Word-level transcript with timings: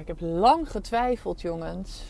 ik 0.00 0.06
heb 0.06 0.20
lang 0.20 0.70
getwijfeld, 0.70 1.40
jongens. 1.40 2.02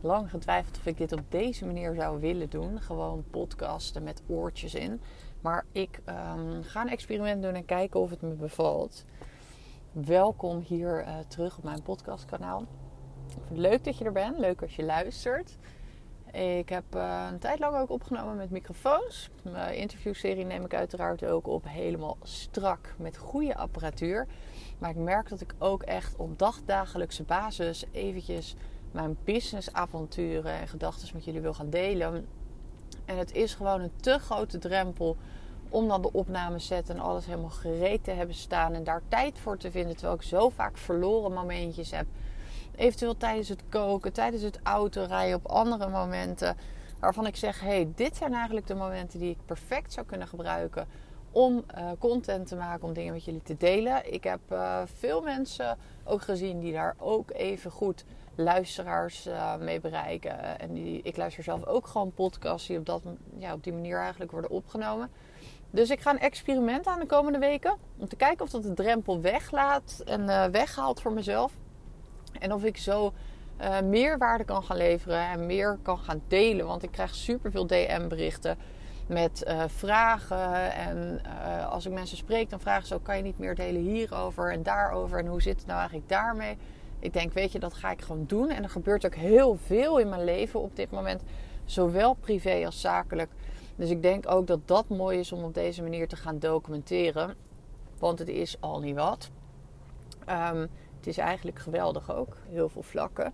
Lang 0.00 0.30
getwijfeld 0.30 0.76
of 0.78 0.86
ik 0.86 0.96
dit 0.96 1.12
op 1.12 1.20
deze 1.28 1.66
manier 1.66 1.94
zou 1.94 2.20
willen 2.20 2.50
doen. 2.50 2.80
Gewoon 2.80 3.24
podcasten 3.30 4.02
met 4.02 4.22
oortjes 4.26 4.74
in. 4.74 5.00
Maar 5.40 5.64
ik 5.72 6.00
um, 6.08 6.62
ga 6.62 6.80
een 6.80 6.88
experiment 6.88 7.42
doen 7.42 7.54
en 7.54 7.64
kijken 7.64 8.00
of 8.00 8.10
het 8.10 8.22
me 8.22 8.34
bevalt. 8.34 9.04
Welkom 9.92 10.60
hier 10.60 11.04
uh, 11.06 11.18
terug 11.28 11.56
op 11.56 11.64
mijn 11.64 11.82
podcastkanaal. 11.82 12.64
Leuk 13.50 13.84
dat 13.84 13.98
je 13.98 14.04
er 14.04 14.12
bent. 14.12 14.38
Leuk 14.38 14.62
als 14.62 14.76
je 14.76 14.84
luistert. 14.84 15.58
Ik 16.32 16.68
heb 16.68 16.84
uh, 16.94 17.26
een 17.30 17.38
tijd 17.38 17.58
lang 17.58 17.76
ook 17.76 17.90
opgenomen 17.90 18.36
met 18.36 18.50
microfoons. 18.50 19.30
Mijn 19.42 19.76
interviewserie 19.76 20.44
neem 20.44 20.64
ik 20.64 20.74
uiteraard 20.74 21.24
ook 21.24 21.46
op 21.46 21.64
helemaal 21.68 22.16
strak 22.22 22.94
met 22.98 23.16
goede 23.16 23.56
apparatuur. 23.56 24.26
Maar 24.78 24.90
ik 24.90 24.96
merk 24.96 25.28
dat 25.28 25.40
ik 25.40 25.54
ook 25.58 25.82
echt 25.82 26.16
op 26.16 26.38
dagdagelijkse 26.38 27.22
basis 27.22 27.84
eventjes 27.90 28.54
mijn 28.90 29.16
businessavonturen 29.24 30.52
en 30.52 30.68
gedachten 30.68 31.08
met 31.14 31.24
jullie 31.24 31.40
wil 31.40 31.54
gaan 31.54 31.70
delen. 31.70 32.26
En 33.04 33.18
het 33.18 33.32
is 33.32 33.54
gewoon 33.54 33.80
een 33.80 33.92
te 34.00 34.18
grote 34.18 34.58
drempel 34.58 35.16
om 35.68 35.88
dan 35.88 36.02
de 36.02 36.12
opname 36.12 36.58
zetten 36.58 36.94
en 36.94 37.00
alles 37.00 37.26
helemaal 37.26 37.50
gereed 37.50 38.04
te 38.04 38.10
hebben 38.10 38.34
staan 38.34 38.74
en 38.74 38.84
daar 38.84 39.02
tijd 39.08 39.38
voor 39.38 39.56
te 39.56 39.70
vinden. 39.70 39.96
Terwijl 39.96 40.16
ik 40.16 40.22
zo 40.22 40.48
vaak 40.48 40.76
verloren 40.76 41.32
momentjes 41.32 41.90
heb. 41.90 42.06
Eventueel 42.76 43.16
tijdens 43.16 43.48
het 43.48 43.62
koken, 43.68 44.12
tijdens 44.12 44.42
het 44.42 44.60
autorijden, 44.62 45.36
op 45.36 45.46
andere 45.46 45.88
momenten. 45.88 46.56
Waarvan 47.00 47.26
ik 47.26 47.36
zeg: 47.36 47.60
hey, 47.60 47.88
dit 47.94 48.16
zijn 48.16 48.34
eigenlijk 48.34 48.66
de 48.66 48.74
momenten 48.74 49.18
die 49.18 49.30
ik 49.30 49.38
perfect 49.46 49.92
zou 49.92 50.06
kunnen 50.06 50.28
gebruiken 50.28 50.86
om 51.32 51.64
uh, 51.78 51.90
content 51.98 52.46
te 52.46 52.56
maken, 52.56 52.84
om 52.84 52.92
dingen 52.92 53.12
met 53.12 53.24
jullie 53.24 53.42
te 53.42 53.56
delen. 53.56 54.12
Ik 54.12 54.24
heb 54.24 54.40
uh, 54.52 54.82
veel 54.84 55.22
mensen 55.22 55.78
ook 56.04 56.22
gezien 56.22 56.60
die 56.60 56.72
daar 56.72 56.94
ook 56.98 57.30
even 57.30 57.70
goed 57.70 58.04
luisteraars 58.34 59.26
uh, 59.26 59.56
mee 59.56 59.80
bereiken. 59.80 60.60
En 60.60 60.72
die, 60.72 61.00
ik 61.02 61.16
luister 61.16 61.44
zelf 61.44 61.66
ook 61.66 61.86
gewoon 61.86 62.12
podcasts 62.12 62.68
die 62.68 62.78
op, 62.78 62.86
dat, 62.86 63.02
ja, 63.38 63.52
op 63.52 63.64
die 63.64 63.72
manier 63.72 63.98
eigenlijk 63.98 64.30
worden 64.30 64.50
opgenomen. 64.50 65.10
Dus 65.70 65.90
ik 65.90 66.00
ga 66.00 66.10
een 66.10 66.18
experiment 66.18 66.86
aan 66.86 66.98
de 66.98 67.06
komende 67.06 67.38
weken. 67.38 67.76
Om 67.98 68.08
te 68.08 68.16
kijken 68.16 68.44
of 68.44 68.50
dat 68.50 68.62
de 68.62 68.74
drempel 68.74 69.20
weglaat 69.20 70.02
en 70.04 70.50
weghaalt 70.52 71.00
voor 71.00 71.12
mezelf. 71.12 71.52
En 72.38 72.52
of 72.52 72.64
ik 72.64 72.76
zo 72.76 73.12
meer 73.84 74.18
waarde 74.18 74.44
kan 74.44 74.62
gaan 74.62 74.76
leveren 74.76 75.28
en 75.28 75.46
meer 75.46 75.78
kan 75.82 75.98
gaan 75.98 76.22
delen. 76.28 76.66
Want 76.66 76.82
ik 76.82 76.90
krijg 76.90 77.14
superveel 77.14 77.66
DM-berichten 77.66 78.58
met 79.12 79.44
uh, 79.46 79.62
vragen. 79.66 80.72
En 80.72 81.20
uh, 81.26 81.68
als 81.70 81.86
ik 81.86 81.92
mensen 81.92 82.16
spreek, 82.16 82.50
dan 82.50 82.60
vragen 82.60 82.86
ze 82.86 82.94
ook: 82.94 83.04
kan 83.04 83.16
je 83.16 83.22
niet 83.22 83.38
meer 83.38 83.54
delen 83.54 83.82
hierover 83.82 84.52
en 84.52 84.62
daarover? 84.62 85.18
En 85.18 85.26
hoe 85.26 85.42
zit 85.42 85.56
het 85.56 85.66
nou 85.66 85.78
eigenlijk 85.78 86.08
daarmee? 86.08 86.56
Ik 86.98 87.12
denk, 87.12 87.32
weet 87.32 87.52
je, 87.52 87.58
dat 87.58 87.74
ga 87.74 87.90
ik 87.90 88.02
gewoon 88.02 88.24
doen. 88.26 88.50
En 88.50 88.62
er 88.62 88.70
gebeurt 88.70 89.06
ook 89.06 89.14
heel 89.14 89.56
veel 89.56 89.98
in 89.98 90.08
mijn 90.08 90.24
leven 90.24 90.60
op 90.60 90.76
dit 90.76 90.90
moment, 90.90 91.22
zowel 91.64 92.14
privé 92.14 92.62
als 92.66 92.80
zakelijk. 92.80 93.30
Dus 93.76 93.90
ik 93.90 94.02
denk 94.02 94.30
ook 94.30 94.46
dat 94.46 94.68
dat 94.68 94.88
mooi 94.88 95.18
is 95.18 95.32
om 95.32 95.44
op 95.44 95.54
deze 95.54 95.82
manier 95.82 96.08
te 96.08 96.16
gaan 96.16 96.38
documenteren. 96.38 97.34
Want 97.98 98.18
het 98.18 98.28
is 98.28 98.56
al 98.60 98.80
niet 98.80 98.96
wat. 98.96 99.30
Um, 100.28 100.68
het 100.96 101.06
is 101.06 101.18
eigenlijk 101.18 101.58
geweldig 101.58 102.14
ook, 102.14 102.36
heel 102.48 102.68
veel 102.68 102.82
vlakken. 102.82 103.32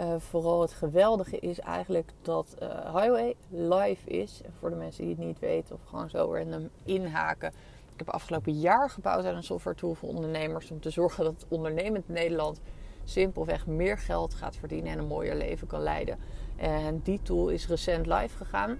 Uh, 0.00 0.14
vooral 0.18 0.60
het 0.60 0.72
geweldige 0.72 1.38
is 1.38 1.60
eigenlijk 1.60 2.12
dat 2.22 2.56
uh, 2.62 2.68
Highway 2.68 3.34
live 3.48 4.10
is. 4.10 4.40
Voor 4.58 4.70
de 4.70 4.76
mensen 4.76 5.04
die 5.04 5.14
het 5.14 5.24
niet 5.24 5.38
weten 5.38 5.74
of 5.74 5.80
gewoon 5.84 6.10
zo 6.10 6.34
random 6.34 6.68
inhaken. 6.84 7.48
Ik 7.92 7.98
heb 8.06 8.08
afgelopen 8.08 8.52
jaar 8.52 8.90
gebouwd 8.90 9.24
aan 9.24 9.34
een 9.34 9.42
software 9.42 9.76
tool 9.76 9.94
voor 9.94 10.08
ondernemers. 10.08 10.70
Om 10.70 10.80
te 10.80 10.90
zorgen 10.90 11.24
dat 11.24 11.46
ondernemend 11.48 12.08
Nederland 12.08 12.60
simpelweg 13.04 13.66
meer 13.66 13.98
geld 13.98 14.34
gaat 14.34 14.56
verdienen 14.56 14.92
en 14.92 14.98
een 14.98 15.06
mooier 15.06 15.36
leven 15.36 15.66
kan 15.66 15.82
leiden. 15.82 16.18
En 16.56 17.00
die 17.04 17.22
tool 17.22 17.48
is 17.48 17.68
recent 17.68 18.06
live 18.06 18.36
gegaan. 18.36 18.78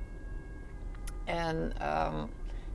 En 1.25 1.57
um, 1.57 2.29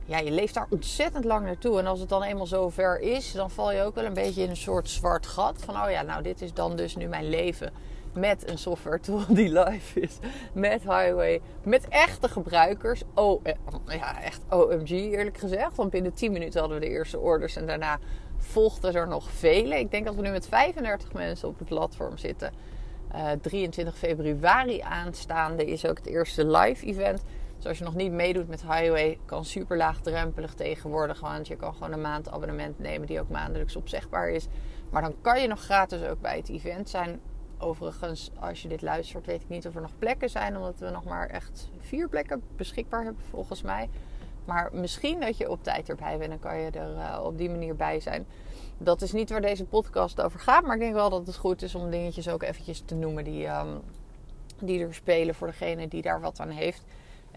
ja, 0.04 0.18
je 0.18 0.30
leeft 0.30 0.54
daar 0.54 0.66
ontzettend 0.70 1.24
lang 1.24 1.44
naartoe. 1.46 1.78
En 1.78 1.86
als 1.86 2.00
het 2.00 2.08
dan 2.08 2.22
eenmaal 2.22 2.46
zover 2.46 3.00
is, 3.00 3.32
dan 3.32 3.50
val 3.50 3.72
je 3.72 3.82
ook 3.82 3.94
wel 3.94 4.04
een 4.04 4.14
beetje 4.14 4.42
in 4.42 4.50
een 4.50 4.56
soort 4.56 4.90
zwart 4.90 5.26
gat. 5.26 5.62
Van 5.62 5.76
oh 5.76 5.90
ja, 5.90 6.02
nou 6.02 6.22
dit 6.22 6.42
is 6.42 6.54
dan 6.54 6.76
dus 6.76 6.96
nu 6.96 7.06
mijn 7.06 7.28
leven 7.28 7.72
met 8.16 8.50
een 8.50 8.58
software 8.58 9.00
tool 9.00 9.24
die 9.34 9.52
live 9.60 10.00
is. 10.00 10.18
Met 10.52 10.82
Highway. 10.82 11.40
Met 11.62 11.88
echte 11.88 12.28
gebruikers. 12.28 13.02
Oh, 13.14 13.42
ja, 13.86 14.22
echt 14.22 14.40
OMG 14.50 14.90
eerlijk 14.90 15.38
gezegd. 15.38 15.76
Want 15.76 15.90
binnen 15.90 16.14
10 16.14 16.32
minuten 16.32 16.60
hadden 16.60 16.78
we 16.78 16.86
de 16.86 16.90
eerste 16.92 17.18
orders. 17.18 17.56
En 17.56 17.66
daarna 17.66 17.98
volgden 18.38 18.94
er 18.94 19.08
nog 19.08 19.30
vele. 19.30 19.78
Ik 19.78 19.90
denk 19.90 20.04
dat 20.04 20.14
we 20.14 20.22
nu 20.22 20.30
met 20.30 20.48
35 20.48 21.12
mensen 21.12 21.48
op 21.48 21.58
het 21.58 21.68
platform 21.68 22.18
zitten. 22.18 22.52
Uh, 23.14 23.32
eh, 23.32 23.40
23 23.40 23.96
februari 23.96 24.80
aanstaande 24.80 25.64
is 25.64 25.86
ook 25.86 25.96
het 25.96 26.06
eerste 26.06 26.46
live 26.46 26.86
event. 26.86 27.22
Dus 27.56 27.66
als 27.66 27.78
je 27.78 27.84
nog 27.84 27.94
niet 27.94 28.12
meedoet 28.12 28.48
met 28.48 28.62
Highway, 28.62 29.18
kan 29.24 29.44
super 29.44 29.76
laagdrempelig 29.76 30.54
tegenwoordig. 30.54 31.20
Want 31.20 31.46
je 31.46 31.56
kan 31.56 31.74
gewoon 31.74 31.92
een 31.92 32.00
maand 32.00 32.30
abonnement 32.30 32.78
nemen 32.78 33.06
die 33.06 33.20
ook 33.20 33.28
maandelijks 33.28 33.76
opzegbaar 33.76 34.30
is. 34.30 34.46
Maar 34.90 35.02
dan 35.02 35.14
kan 35.20 35.40
je 35.40 35.48
nog 35.48 35.60
gratis 35.60 36.02
ook 36.02 36.20
bij 36.20 36.36
het 36.36 36.48
event 36.48 36.88
zijn. 36.88 37.20
Overigens, 37.58 38.30
als 38.40 38.62
je 38.62 38.68
dit 38.68 38.82
luistert, 38.82 39.26
weet 39.26 39.42
ik 39.42 39.48
niet 39.48 39.66
of 39.66 39.74
er 39.74 39.80
nog 39.80 39.98
plekken 39.98 40.30
zijn, 40.30 40.56
omdat 40.56 40.78
we 40.78 40.90
nog 40.90 41.04
maar 41.04 41.28
echt 41.28 41.70
vier 41.80 42.08
plekken 42.08 42.42
beschikbaar 42.56 43.04
hebben, 43.04 43.22
volgens 43.30 43.62
mij. 43.62 43.88
Maar 44.44 44.70
misschien 44.72 45.20
dat 45.20 45.36
je 45.36 45.50
op 45.50 45.62
tijd 45.62 45.88
erbij 45.88 46.18
bent, 46.18 46.30
dan 46.30 46.38
kan 46.38 46.58
je 46.58 46.70
er 46.70 46.94
uh, 46.94 47.20
op 47.24 47.38
die 47.38 47.50
manier 47.50 47.76
bij 47.76 48.00
zijn. 48.00 48.26
Dat 48.78 49.02
is 49.02 49.12
niet 49.12 49.30
waar 49.30 49.40
deze 49.40 49.64
podcast 49.64 50.20
over 50.20 50.40
gaat, 50.40 50.64
maar 50.64 50.74
ik 50.74 50.80
denk 50.80 50.94
wel 50.94 51.10
dat 51.10 51.26
het 51.26 51.36
goed 51.36 51.62
is 51.62 51.74
om 51.74 51.90
dingetjes 51.90 52.28
ook 52.28 52.42
eventjes 52.42 52.82
te 52.84 52.94
noemen 52.94 53.24
die, 53.24 53.46
um, 53.46 53.80
die 54.60 54.80
er 54.80 54.94
spelen 54.94 55.34
voor 55.34 55.46
degene 55.46 55.88
die 55.88 56.02
daar 56.02 56.20
wat 56.20 56.40
aan 56.40 56.50
heeft. 56.50 56.84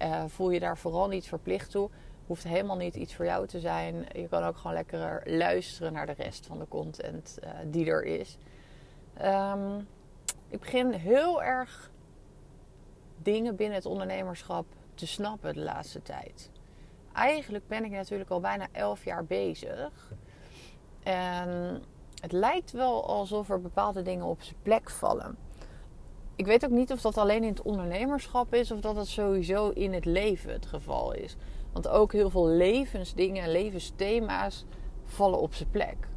Uh, 0.01 0.23
voel 0.27 0.49
je 0.49 0.59
daar 0.59 0.77
vooral 0.77 1.07
niet 1.07 1.27
verplicht 1.27 1.71
toe. 1.71 1.89
Hoeft 2.27 2.43
helemaal 2.43 2.77
niet 2.77 2.95
iets 2.95 3.15
voor 3.15 3.25
jou 3.25 3.47
te 3.47 3.59
zijn. 3.59 4.05
Je 4.13 4.27
kan 4.27 4.43
ook 4.43 4.57
gewoon 4.57 4.73
lekker 4.73 5.21
luisteren 5.25 5.93
naar 5.93 6.05
de 6.05 6.13
rest 6.17 6.45
van 6.45 6.59
de 6.59 6.67
content 6.67 7.37
uh, 7.43 7.49
die 7.65 7.85
er 7.85 8.03
is. 8.03 8.37
Um, 9.21 9.87
ik 10.49 10.59
begin 10.59 10.91
heel 10.91 11.43
erg 11.43 11.91
dingen 13.17 13.55
binnen 13.55 13.75
het 13.75 13.85
ondernemerschap 13.85 14.65
te 14.93 15.07
snappen 15.07 15.53
de 15.53 15.59
laatste 15.59 16.01
tijd. 16.01 16.51
Eigenlijk 17.13 17.67
ben 17.67 17.85
ik 17.85 17.91
natuurlijk 17.91 18.29
al 18.29 18.39
bijna 18.39 18.67
elf 18.71 19.05
jaar 19.05 19.25
bezig. 19.25 20.11
En 21.03 21.81
het 22.21 22.31
lijkt 22.31 22.71
wel 22.71 23.07
alsof 23.07 23.49
er 23.49 23.61
bepaalde 23.61 24.01
dingen 24.01 24.25
op 24.25 24.41
zijn 24.41 24.55
plek 24.61 24.89
vallen. 24.89 25.37
Ik 26.35 26.45
weet 26.45 26.65
ook 26.65 26.71
niet 26.71 26.91
of 26.91 27.01
dat 27.01 27.17
alleen 27.17 27.43
in 27.43 27.49
het 27.49 27.61
ondernemerschap 27.61 28.53
is 28.53 28.71
of 28.71 28.79
dat 28.79 28.95
dat 28.95 29.07
sowieso 29.07 29.69
in 29.69 29.93
het 29.93 30.05
leven 30.05 30.51
het 30.51 30.65
geval 30.65 31.13
is. 31.13 31.35
Want 31.71 31.87
ook 31.87 32.13
heel 32.13 32.29
veel 32.29 32.47
levensdingen 32.47 33.43
en 33.43 33.51
levensthema's 33.51 34.65
vallen 35.05 35.39
op 35.39 35.53
zijn 35.53 35.69
plek 35.69 36.07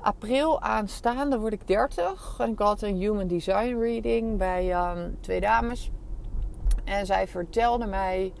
april 0.00 0.60
aanstaande 0.60 1.38
word 1.38 1.52
ik 1.52 1.66
30. 1.66 2.36
En 2.38 2.50
ik 2.50 2.58
had 2.58 2.82
een 2.82 2.96
human 2.96 3.26
design 3.26 3.78
reading 3.78 4.38
bij 4.38 4.90
um, 4.90 5.18
twee 5.20 5.40
dames. 5.40 5.90
En 6.84 7.06
zij 7.06 7.28
vertelde 7.28 7.86
mij 7.86 8.32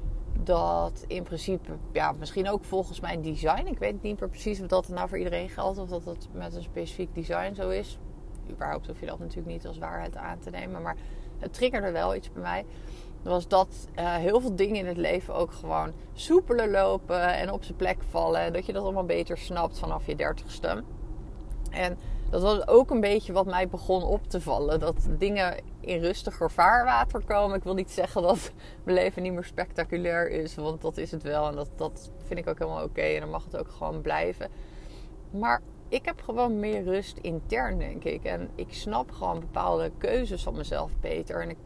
dat 0.42 1.04
in 1.06 1.22
principe, 1.22 1.72
ja, 1.92 2.12
misschien 2.12 2.48
ook 2.48 2.64
volgens 2.64 3.00
mijn 3.00 3.22
design. 3.22 3.66
Ik 3.66 3.78
weet 3.78 4.02
niet 4.02 4.20
meer 4.20 4.28
precies 4.28 4.60
of 4.60 4.66
dat 4.66 4.88
nou 4.88 5.08
voor 5.08 5.18
iedereen 5.18 5.48
geldt 5.48 5.78
of 5.78 5.88
dat 5.88 6.04
het 6.04 6.28
met 6.32 6.54
een 6.54 6.62
specifiek 6.62 7.14
design 7.14 7.54
zo 7.54 7.68
is. 7.68 7.98
Überhaupt 8.50 8.86
hoef 8.86 9.00
je 9.00 9.06
dat 9.06 9.18
natuurlijk 9.18 9.46
niet 9.46 9.66
als 9.66 9.78
waarheid 9.78 10.16
aan 10.16 10.38
te 10.38 10.50
nemen. 10.50 10.82
Maar 10.82 10.96
het 11.38 11.52
triggerde 11.52 11.90
wel 11.90 12.14
iets 12.14 12.32
bij 12.32 12.42
mij. 12.42 12.64
Was 13.22 13.48
dat 13.48 13.88
uh, 13.98 14.14
heel 14.14 14.40
veel 14.40 14.56
dingen 14.56 14.76
in 14.76 14.86
het 14.86 14.96
leven 14.96 15.34
ook 15.34 15.52
gewoon 15.52 15.92
soepeler 16.12 16.70
lopen 16.70 17.34
en 17.34 17.52
op 17.52 17.64
zijn 17.64 17.76
plek 17.76 17.98
vallen. 18.08 18.52
Dat 18.52 18.66
je 18.66 18.72
dat 18.72 18.82
allemaal 18.82 19.04
beter 19.04 19.38
snapt 19.38 19.78
vanaf 19.78 20.06
je 20.06 20.16
dertigste. 20.16 20.82
En 21.70 21.98
dat 22.30 22.42
was 22.42 22.68
ook 22.68 22.90
een 22.90 23.00
beetje 23.00 23.32
wat 23.32 23.46
mij 23.46 23.68
begon 23.68 24.02
op 24.02 24.28
te 24.28 24.40
vallen. 24.40 24.80
Dat 24.80 25.08
dingen 25.18 25.56
in 25.80 26.00
rustiger 26.00 26.50
vaarwater 26.50 27.24
komen. 27.24 27.56
Ik 27.56 27.64
wil 27.64 27.74
niet 27.74 27.90
zeggen 27.90 28.22
dat 28.22 28.52
mijn 28.84 28.96
leven 28.96 29.22
niet 29.22 29.32
meer 29.32 29.44
spectaculair 29.44 30.30
is. 30.30 30.54
Want 30.54 30.80
dat 30.82 30.96
is 30.96 31.10
het 31.10 31.22
wel. 31.22 31.48
En 31.48 31.54
dat, 31.54 31.68
dat 31.76 32.10
vind 32.26 32.38
ik 32.38 32.48
ook 32.48 32.58
helemaal 32.58 32.84
oké. 32.84 33.00
En 33.00 33.20
dan 33.20 33.30
mag 33.30 33.44
het 33.44 33.56
ook 33.56 33.68
gewoon 33.68 34.00
blijven. 34.00 34.48
Maar 35.30 35.62
ik 35.88 36.04
heb 36.04 36.20
gewoon 36.22 36.60
meer 36.60 36.82
rust 36.82 37.18
intern, 37.20 37.78
denk 37.78 38.04
ik. 38.04 38.24
En 38.24 38.48
ik 38.54 38.74
snap 38.74 39.10
gewoon 39.10 39.40
bepaalde 39.40 39.90
keuzes 39.98 40.42
van 40.42 40.56
mezelf 40.56 40.90
beter. 41.00 41.42
En 41.42 41.50
ik 41.50 41.58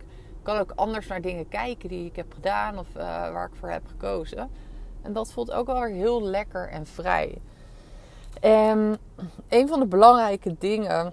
kan 0.43 0.59
ook 0.59 0.73
anders 0.75 1.07
naar 1.07 1.21
dingen 1.21 1.49
kijken 1.49 1.89
die 1.89 2.07
ik 2.07 2.17
heb 2.17 2.33
gedaan. 2.33 2.79
Of 2.79 2.89
uh, 2.97 3.03
waar 3.33 3.47
ik 3.47 3.59
voor 3.59 3.71
heb 3.71 3.87
gekozen. 3.87 4.51
En 5.03 5.13
dat 5.13 5.33
voelt 5.33 5.53
ook 5.53 5.67
wel 5.67 5.83
heel 5.83 6.23
lekker 6.23 6.69
en 6.69 6.87
vrij. 6.87 7.39
En 8.41 8.99
een 9.49 9.69
van 9.69 9.81
de 9.81 9.87
belangrijke 9.87 10.57
dingen 10.59 11.13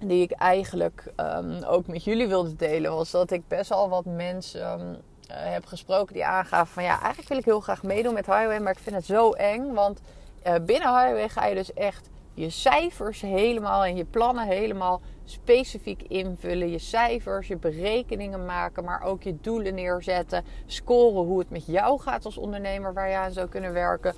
die 0.00 0.22
ik 0.22 0.30
eigenlijk 0.30 1.12
um, 1.16 1.62
ook 1.62 1.86
met 1.86 2.04
jullie 2.04 2.28
wilde 2.28 2.56
delen, 2.56 2.94
was 2.94 3.10
dat 3.10 3.30
ik 3.30 3.48
best 3.48 3.68
wel 3.68 3.88
wat 3.88 4.04
mensen 4.04 4.80
um, 4.80 4.96
heb 5.28 5.66
gesproken 5.66 6.14
die 6.14 6.24
aangaven 6.24 6.72
van 6.72 6.82
ja, 6.82 7.00
eigenlijk 7.00 7.28
wil 7.28 7.38
ik 7.38 7.44
heel 7.44 7.60
graag 7.60 7.82
meedoen 7.82 8.14
met 8.14 8.26
Highway, 8.26 8.60
maar 8.60 8.72
ik 8.72 8.78
vind 8.78 8.96
het 8.96 9.04
zo 9.04 9.32
eng. 9.32 9.72
Want 9.72 10.00
uh, 10.46 10.54
binnen 10.54 10.98
Highway 11.00 11.28
ga 11.28 11.46
je 11.46 11.54
dus 11.54 11.72
echt 11.72 12.08
je 12.34 12.50
cijfers 12.50 13.20
helemaal 13.20 13.84
en 13.84 13.96
je 13.96 14.04
plannen 14.04 14.46
helemaal 14.46 15.00
specifiek 15.24 16.02
invullen. 16.02 16.70
Je 16.70 16.78
cijfers, 16.78 17.48
je 17.48 17.56
berekeningen 17.56 18.44
maken, 18.44 18.84
maar 18.84 19.02
ook 19.02 19.22
je 19.22 19.36
doelen 19.40 19.74
neerzetten. 19.74 20.44
Scoren 20.66 21.24
hoe 21.24 21.38
het 21.38 21.50
met 21.50 21.66
jou 21.66 22.00
gaat 22.00 22.24
als 22.24 22.38
ondernemer, 22.38 22.94
waar 22.94 23.08
je 23.08 23.16
aan 23.16 23.32
zou 23.32 23.48
kunnen 23.48 23.72
werken. 23.72 24.14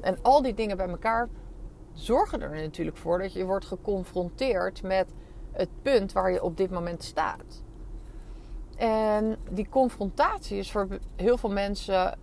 En 0.00 0.18
al 0.22 0.42
die 0.42 0.54
dingen 0.54 0.76
bij 0.76 0.88
elkaar 0.88 1.28
zorgen 1.92 2.42
er 2.42 2.62
natuurlijk 2.62 2.96
voor 2.96 3.18
dat 3.18 3.32
je 3.32 3.44
wordt 3.44 3.64
geconfronteerd 3.64 4.82
met 4.82 5.12
het 5.52 5.68
punt 5.82 6.12
waar 6.12 6.32
je 6.32 6.42
op 6.42 6.56
dit 6.56 6.70
moment 6.70 7.02
staat. 7.02 7.62
En 8.76 9.36
die 9.50 9.68
confrontatie 9.68 10.58
is 10.58 10.70
voor 10.70 10.88
heel 11.16 11.38
veel 11.38 11.50
mensen 11.50 12.18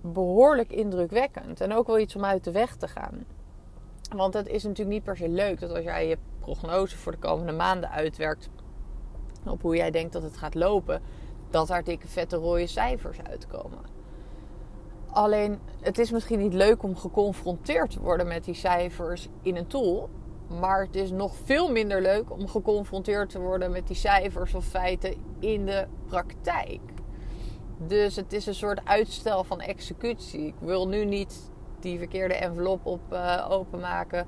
behoorlijk 0.00 0.70
indrukwekkend. 0.70 1.60
En 1.60 1.74
ook 1.74 1.86
wel 1.86 1.98
iets 1.98 2.16
om 2.16 2.24
uit 2.24 2.44
de 2.44 2.52
weg 2.52 2.76
te 2.76 2.88
gaan. 2.88 3.24
Want 4.16 4.34
het 4.34 4.46
is 4.46 4.62
natuurlijk 4.62 4.96
niet 4.96 5.04
per 5.04 5.16
se 5.16 5.28
leuk 5.28 5.60
dat 5.60 5.70
als 5.70 5.84
jij 5.84 6.08
je 6.08 6.18
prognose 6.40 6.96
voor 6.96 7.12
de 7.12 7.18
komende 7.18 7.52
maanden 7.52 7.90
uitwerkt 7.90 8.48
op 9.46 9.62
hoe 9.62 9.76
jij 9.76 9.90
denkt 9.90 10.12
dat 10.12 10.22
het 10.22 10.36
gaat 10.36 10.54
lopen, 10.54 11.02
dat 11.50 11.68
daar 11.68 11.84
dikke 11.84 12.08
vette 12.08 12.36
rode 12.36 12.66
cijfers 12.66 13.22
uitkomen. 13.22 14.01
Alleen 15.12 15.58
het 15.80 15.98
is 15.98 16.10
misschien 16.10 16.38
niet 16.38 16.54
leuk 16.54 16.82
om 16.82 16.96
geconfronteerd 16.96 17.90
te 17.90 18.00
worden 18.00 18.26
met 18.26 18.44
die 18.44 18.54
cijfers 18.54 19.28
in 19.42 19.56
een 19.56 19.66
tool. 19.66 20.08
Maar 20.60 20.80
het 20.80 20.96
is 20.96 21.10
nog 21.10 21.34
veel 21.44 21.70
minder 21.70 22.02
leuk 22.02 22.30
om 22.30 22.48
geconfronteerd 22.48 23.30
te 23.30 23.40
worden 23.40 23.70
met 23.70 23.86
die 23.86 23.96
cijfers 23.96 24.54
of 24.54 24.64
feiten 24.64 25.14
in 25.38 25.66
de 25.66 25.86
praktijk. 26.06 26.80
Dus 27.76 28.16
het 28.16 28.32
is 28.32 28.46
een 28.46 28.54
soort 28.54 28.80
uitstel 28.84 29.44
van 29.44 29.60
executie. 29.60 30.46
Ik 30.46 30.54
wil 30.58 30.88
nu 30.88 31.04
niet 31.04 31.50
die 31.80 31.98
verkeerde 31.98 32.34
envelop 32.34 32.86
op 32.86 33.00
uh, 33.12 33.46
openmaken. 33.50 34.26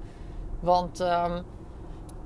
Want 0.61 1.01
um, 1.01 1.43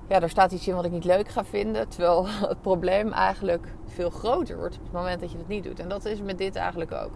ja, 0.08 0.20
er 0.20 0.30
staat 0.30 0.52
iets 0.52 0.68
in 0.68 0.74
wat 0.74 0.84
ik 0.84 0.90
niet 0.90 1.04
leuk 1.04 1.28
ga 1.28 1.44
vinden. 1.44 1.88
Terwijl 1.88 2.26
het 2.52 2.60
probleem 2.60 3.12
eigenlijk 3.12 3.74
veel 3.86 4.10
groter 4.10 4.56
wordt 4.56 4.76
op 4.76 4.82
het 4.82 4.92
moment 4.92 5.20
dat 5.20 5.32
je 5.32 5.38
het 5.38 5.48
niet 5.48 5.64
doet. 5.64 5.80
En 5.80 5.88
dat 5.88 6.04
is 6.04 6.22
met 6.22 6.38
dit 6.38 6.56
eigenlijk 6.56 6.92
ook. 6.92 7.10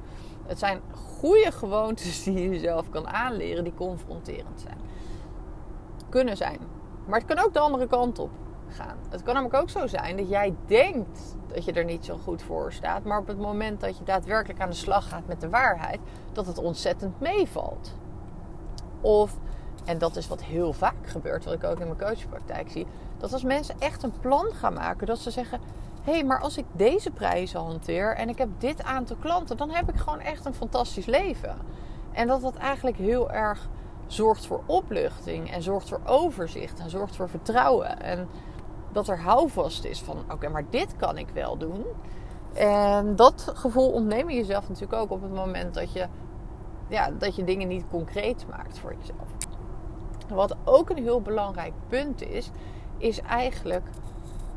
Het 0.46 0.58
zijn 0.58 0.80
goede 1.20 1.52
gewoontes 1.52 2.22
die 2.22 2.34
je 2.34 2.48
jezelf 2.48 2.90
kan 2.90 3.08
aanleren, 3.08 3.64
die 3.64 3.74
confronterend 3.74 4.60
zijn. 4.60 4.78
Kunnen 6.08 6.36
zijn. 6.36 6.58
Maar 7.06 7.18
het 7.18 7.34
kan 7.34 7.44
ook 7.44 7.52
de 7.52 7.60
andere 7.60 7.86
kant 7.86 8.18
op 8.18 8.30
gaan. 8.68 8.96
Het 9.08 9.22
kan 9.22 9.34
namelijk 9.34 9.62
ook 9.62 9.70
zo 9.70 9.86
zijn 9.86 10.16
dat 10.16 10.28
jij 10.28 10.54
denkt 10.66 11.36
dat 11.46 11.64
je 11.64 11.72
er 11.72 11.84
niet 11.84 12.04
zo 12.04 12.16
goed 12.16 12.42
voor 12.42 12.72
staat, 12.72 13.04
maar 13.04 13.18
op 13.18 13.26
het 13.26 13.38
moment 13.38 13.80
dat 13.80 13.98
je 13.98 14.04
daadwerkelijk 14.04 14.60
aan 14.60 14.70
de 14.70 14.76
slag 14.76 15.08
gaat 15.08 15.26
met 15.26 15.40
de 15.40 15.48
waarheid, 15.48 16.00
dat 16.32 16.46
het 16.46 16.58
ontzettend 16.58 17.20
meevalt. 17.20 17.94
Of, 19.00 19.38
en 19.84 19.98
dat 19.98 20.16
is 20.16 20.28
wat 20.28 20.42
heel 20.42 20.72
vaak 20.72 21.06
gebeurt, 21.06 21.44
wat 21.44 21.54
ik 21.54 21.64
ook 21.64 21.80
in 21.80 21.86
mijn 21.86 21.98
coachpraktijk 21.98 22.70
zie, 22.70 22.86
dat 23.18 23.32
als 23.32 23.42
mensen 23.42 23.74
echt 23.78 24.02
een 24.02 24.20
plan 24.20 24.52
gaan 24.52 24.74
maken, 24.74 25.06
dat 25.06 25.18
ze 25.18 25.30
zeggen: 25.30 25.60
hé, 26.02 26.12
hey, 26.12 26.24
maar 26.24 26.40
als 26.40 26.56
ik 26.56 26.64
deze 26.72 27.10
prijzen 27.10 27.60
hanteer 27.60 28.16
en 28.16 28.28
ik 28.28 28.38
heb 28.38 28.48
dit 28.58 28.82
aantal 28.82 29.16
klanten, 29.16 29.56
dan 29.56 29.70
heb 29.70 29.88
ik 29.88 29.96
gewoon 29.96 30.20
echt 30.20 30.46
een 30.46 30.54
fantastisch 30.54 31.06
leven. 31.06 31.56
En 32.12 32.26
dat 32.26 32.40
dat 32.40 32.56
eigenlijk 32.56 32.96
heel 32.96 33.30
erg 33.30 33.68
zorgt 34.06 34.46
voor 34.46 34.62
opluchting 34.66 35.50
en 35.50 35.62
zorgt 35.62 35.88
voor 35.88 36.00
overzicht 36.04 36.78
en 36.80 36.90
zorgt 36.90 37.16
voor 37.16 37.28
vertrouwen. 37.28 38.00
En 38.00 38.28
dat 38.92 39.08
er 39.08 39.20
houvast 39.20 39.84
is 39.84 40.02
van 40.02 40.24
oké, 40.30 40.48
maar 40.48 40.64
dit 40.70 40.96
kan 40.96 41.18
ik 41.18 41.28
wel 41.28 41.56
doen. 41.56 41.84
En 42.52 43.16
dat 43.16 43.52
gevoel 43.54 43.90
ontneem 43.90 44.30
je 44.30 44.36
jezelf 44.36 44.68
natuurlijk 44.68 45.02
ook 45.02 45.10
op 45.10 45.22
het 45.22 45.34
moment 45.34 45.74
dat 45.74 45.92
je, 45.92 46.06
ja, 46.88 47.10
dat 47.10 47.36
je 47.36 47.44
dingen 47.44 47.68
niet 47.68 47.84
concreet 47.90 48.46
maakt 48.50 48.78
voor 48.78 48.94
jezelf. 48.98 49.28
Wat 50.28 50.56
ook 50.64 50.90
een 50.90 51.02
heel 51.02 51.20
belangrijk 51.20 51.72
punt 51.88 52.22
is, 52.22 52.50
is 52.98 53.20
eigenlijk 53.20 53.84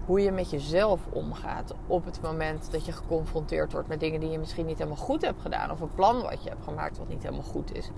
hoe 0.05 0.21
je 0.21 0.31
met 0.31 0.49
jezelf 0.49 0.99
omgaat 1.09 1.73
op 1.87 2.05
het 2.05 2.21
moment 2.21 2.71
dat 2.71 2.85
je 2.85 2.91
geconfronteerd 2.91 3.71
wordt 3.71 3.87
met 3.87 3.99
dingen 3.99 4.19
die 4.19 4.29
je 4.29 4.39
misschien 4.39 4.65
niet 4.65 4.77
helemaal 4.77 4.97
goed 4.97 5.21
hebt 5.21 5.41
gedaan 5.41 5.71
of 5.71 5.79
een 5.79 5.93
plan 5.95 6.21
wat 6.21 6.43
je 6.43 6.49
hebt 6.49 6.63
gemaakt 6.63 6.97
wat 6.97 7.07
niet 7.07 7.23
helemaal 7.23 7.43
goed 7.43 7.75
is. 7.75 7.89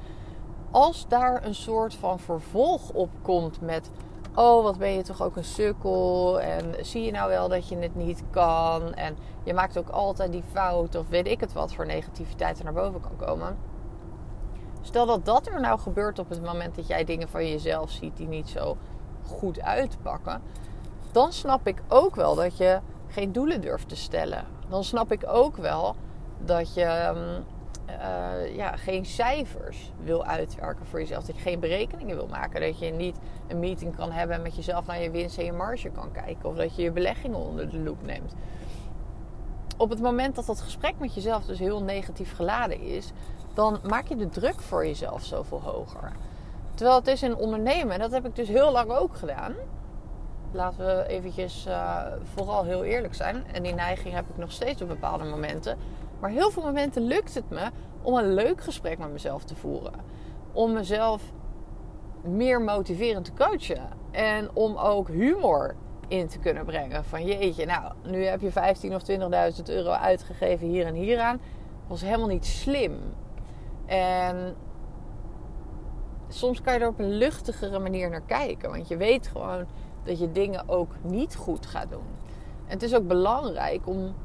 Als 0.72 1.08
daar 1.08 1.46
een 1.46 1.56
soort 1.56 1.96
van 1.96 2.20
vervolg 2.20 2.90
op 2.90 3.10
komt 3.22 3.62
met 3.62 3.90
oh 4.36 4.64
wat 4.64 4.78
ben 4.78 4.92
je 4.92 5.02
toch 5.02 5.22
ook 5.22 5.36
een 5.36 5.44
sukkel 5.44 6.42
en 6.42 6.86
zie 6.86 7.04
je 7.04 7.12
nou 7.12 7.30
wel 7.30 7.50
dat 7.50 7.68
je 7.68 7.78
het 7.78 7.96
niet 7.96 8.24
kan 8.30 8.94
en 8.94 9.18
je 9.44 9.54
maakt 9.54 9.78
ook 9.78 9.90
altijd 9.90 10.32
die 10.32 10.44
fout 10.52 10.96
of 10.96 11.08
weet 11.08 11.28
ik 11.28 11.40
het 11.40 11.54
wat 11.54 11.74
voor 11.74 11.86
negativiteit 11.86 12.58
er 12.58 12.64
naar 12.64 12.74
boven 12.74 13.02
kan 13.02 13.28
komen. 13.28 13.58
Stel 14.82 15.06
dat 15.06 15.26
dat 15.26 15.48
er 15.48 15.62
nou 15.62 15.80
gebeurt 15.80 16.20
op 16.20 16.30
het 16.30 16.44
moment 16.44 16.76
dat 16.76 16.88
jij 16.88 17.04
dingen 17.04 17.30
van 17.30 17.48
jezelf 17.48 17.90
ziet 17.90 18.18
die 18.18 18.28
niet 18.28 18.50
zo 18.50 18.78
goed 19.26 19.62
uitpakken, 19.62 20.42
dan 21.18 21.34
snap 21.34 21.68
ik 21.68 21.82
ook 21.88 22.16
wel 22.16 22.36
dat 22.36 22.58
je 22.58 22.80
geen 23.08 23.32
doelen 23.32 23.62
durft 23.62 23.90
te 23.90 23.96
stellen. 23.96 24.46
Dan 24.70 24.84
snap 24.84 25.12
ik 25.12 25.24
ook 25.28 25.58
wel 25.58 25.96
dat 26.40 26.74
je 26.74 26.84
ehm, 26.84 27.42
uh, 27.90 28.56
ja, 28.56 28.76
geen 28.76 29.06
cijfers 29.06 29.92
wil 30.04 30.26
uitwerken 30.26 30.86
voor 30.86 31.00
jezelf. 31.00 31.26
Dat 31.26 31.36
je 31.36 31.42
geen 31.42 31.60
berekeningen 31.60 32.16
wil 32.16 32.28
maken. 32.28 32.62
Dat 32.62 32.80
je 32.80 32.92
niet 32.92 33.18
een 33.48 33.60
meeting 33.60 33.96
kan 33.96 34.12
hebben 34.12 34.36
en 34.36 34.42
met 34.42 34.56
jezelf 34.56 34.86
naar 34.86 35.02
je 35.02 35.12
winst 35.12 35.38
en 35.38 35.46
je 35.46 35.54
marge 35.54 35.90
kan 35.90 36.12
kijken. 36.12 36.50
Of 36.50 36.56
dat 36.56 36.76
je 36.76 36.82
je 36.82 36.92
beleggingen 36.92 37.38
onder 37.38 37.70
de 37.70 37.80
loep 37.80 38.06
neemt. 38.06 38.34
Op 39.78 39.90
het 39.90 40.02
moment 40.02 40.36
dat 40.36 40.46
dat 40.46 40.62
gesprek 40.62 40.94
met 41.00 41.14
jezelf 41.14 41.46
dus 41.46 41.60
heel 41.60 41.84
negatief 41.84 42.36
geladen 42.36 42.82
is, 42.82 43.12
dan 43.54 43.80
maak 43.88 44.08
je 44.08 44.16
de 44.16 44.30
druk 44.30 44.62
voor 44.62 44.86
jezelf 44.86 45.24
zoveel 45.24 45.62
hoger. 45.62 46.12
Terwijl 46.74 46.98
het 46.98 47.08
is 47.08 47.24
in 47.24 47.36
ondernemen, 47.36 47.94
en 47.94 48.00
dat 48.00 48.12
heb 48.12 48.26
ik 48.26 48.36
dus 48.36 48.48
heel 48.48 48.72
lang 48.72 48.92
ook 48.92 49.16
gedaan. 49.16 49.54
Laten 50.52 50.86
we 50.86 51.08
eventjes 51.08 51.66
uh, 51.68 52.02
vooral 52.34 52.64
heel 52.64 52.84
eerlijk 52.84 53.16
zijn. 53.16 53.44
En 53.54 53.64
die 53.64 53.74
neiging 53.74 54.14
heb 54.14 54.30
ik 54.30 54.38
nog 54.38 54.52
steeds 54.52 54.82
op 54.82 54.88
bepaalde 54.88 55.24
momenten 55.24 55.78
maar 56.20 56.30
heel 56.30 56.52
veel 56.52 56.64
momenten 56.64 57.02
lukt 57.02 57.34
het 57.34 57.50
me 57.50 57.70
om 58.02 58.18
een 58.18 58.34
leuk 58.34 58.62
gesprek 58.62 58.98
met 58.98 59.12
mezelf 59.12 59.44
te 59.44 59.56
voeren. 59.56 59.94
Om 60.52 60.74
mezelf 60.74 61.22
meer 62.24 62.62
motiverend 62.62 63.26
te 63.26 63.34
coachen. 63.34 63.90
En 64.12 64.50
om 64.54 64.76
ook 64.76 65.08
humor 65.08 65.76
in 66.08 66.28
te 66.28 66.40
kunnen 66.40 66.66
brengen. 66.66 67.04
Van 67.04 67.26
jeetje, 67.26 67.66
nou, 67.66 67.94
nu 68.04 68.26
heb 68.26 68.42
je 68.42 68.52
15 68.52 68.96
of 68.96 69.02
20.000 69.58 69.64
euro 69.66 69.90
uitgegeven 69.90 70.68
hier 70.68 70.86
en 70.86 70.94
hier 70.94 71.20
aan. 71.20 71.42
was 71.88 72.02
helemaal 72.02 72.28
niet 72.28 72.46
slim. 72.46 73.00
En 73.86 74.56
soms 76.28 76.62
kan 76.62 76.74
je 76.74 76.80
er 76.80 76.88
op 76.88 77.00
een 77.00 77.18
luchtigere 77.18 77.80
manier 77.80 78.10
naar 78.10 78.22
kijken. 78.22 78.70
Want 78.70 78.88
je 78.88 78.98
weet 78.98 79.28
gewoon 79.28 79.66
dat 80.08 80.20
je 80.20 80.32
dingen 80.32 80.70
ook 80.70 80.92
niet 81.02 81.36
goed 81.36 81.66
gaat 81.66 81.90
doen. 81.90 82.08
En 82.66 82.74
het 82.74 82.84
is 82.84 82.96
ook 82.96 83.08
belangrijk 83.08 83.88
om 83.88 84.16